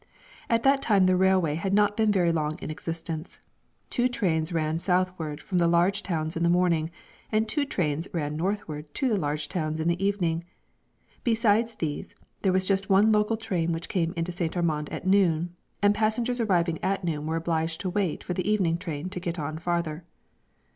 [0.49, 3.39] At that time the railway had not been very long in existence;
[3.91, 6.89] two trains ran southward from the large towns in the morning,
[7.31, 10.43] and two trains ran northward to the large towns in the evening;
[11.23, 14.57] besides these, there was just one local train which came into St.
[14.57, 18.79] Armand at noon, and passengers arriving at noon were obliged to wait for the evening
[18.79, 20.03] train to get on farther.